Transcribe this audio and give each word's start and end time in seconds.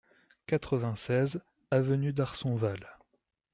quatre-vingt-seize 0.47 1.41
avenue 1.69 2.11
d'Arsonval 2.11 2.97